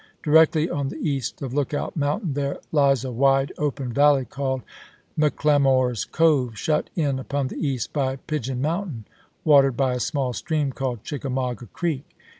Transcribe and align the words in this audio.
Directly 0.23 0.67
on 0.67 0.89
the 0.89 0.97
east 0.97 1.43
of 1.43 1.53
Lookout 1.53 1.95
Mountain 1.95 2.33
there 2.33 2.57
lies 2.71 3.05
a 3.05 3.11
wide, 3.11 3.51
open 3.59 3.93
valley 3.93 4.25
called 4.25 4.63
McLemore's 5.15 6.05
Cove, 6.05 6.57
shut 6.57 6.89
in 6.95 7.19
upon 7.19 7.49
the 7.49 7.57
east 7.67 7.93
by 7.93 8.15
Pigeon 8.15 8.63
Mountain, 8.63 9.05
watered 9.43 9.77
by 9.77 9.93
a 9.93 9.99
small 9.99 10.33
stream 10.33 10.71
called 10.71 11.03
Chickamauga 11.03 11.67
Creek. 11.67 12.15